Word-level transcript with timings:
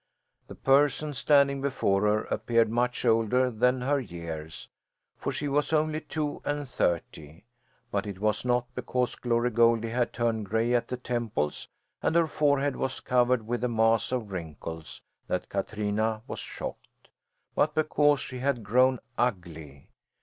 The 0.47 0.55
person 0.55 1.13
standing 1.13 1.61
before 1.61 2.01
her 2.07 2.23
appeared 2.23 2.71
much 2.71 3.05
older 3.05 3.51
than 3.51 3.81
her 3.81 3.99
years; 3.99 4.67
for 5.15 5.31
she 5.31 5.47
was 5.47 5.71
only 5.71 6.01
two 6.01 6.41
and 6.43 6.67
thirty. 6.67 7.43
But 7.91 8.07
it 8.07 8.17
was 8.19 8.43
not 8.43 8.65
because 8.73 9.13
Glory 9.13 9.51
Goldie 9.51 9.89
had 9.91 10.11
turned 10.11 10.47
gray 10.47 10.73
at 10.73 10.87
the 10.87 10.97
temples 10.97 11.67
and 12.01 12.15
her 12.15 12.25
forehead 12.25 12.75
was 12.77 12.99
covered 12.99 13.45
with 13.45 13.63
a 13.63 13.69
mass 13.69 14.11
of 14.11 14.31
wrinkles 14.31 15.03
that 15.27 15.49
Katrina 15.49 16.23
was 16.27 16.39
shocked, 16.39 17.09
but 17.53 17.75
because 17.75 18.19
she 18.19 18.39
had 18.39 18.63
grown 18.63 18.99
ugly. 19.19 19.91